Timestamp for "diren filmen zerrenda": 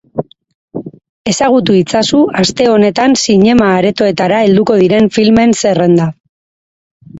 4.85-6.11